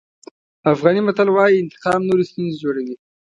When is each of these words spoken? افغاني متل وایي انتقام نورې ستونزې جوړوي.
افغاني 0.73 1.01
متل 1.07 1.27
وایي 1.31 1.57
انتقام 1.63 2.01
نورې 2.09 2.23
ستونزې 2.29 2.57
جوړوي. 2.63 2.95